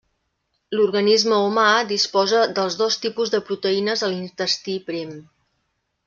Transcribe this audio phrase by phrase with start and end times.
[0.75, 5.13] L'organisme humà disposa dels dos tipus de proteïnes a l'intestí prim.